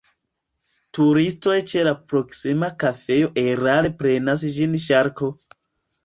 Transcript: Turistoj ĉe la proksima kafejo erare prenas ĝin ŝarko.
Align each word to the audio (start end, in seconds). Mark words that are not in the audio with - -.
Turistoj 0.97 1.57
ĉe 1.73 1.83
la 1.87 1.91
proksima 2.13 2.69
kafejo 2.83 3.29
erare 3.41 3.91
prenas 3.99 4.47
ĝin 4.55 4.73
ŝarko. 4.87 5.29